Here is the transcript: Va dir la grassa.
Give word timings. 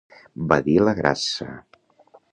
Va 0.53 0.57
dir 0.69 0.77
la 0.87 0.95
grassa. 1.01 1.49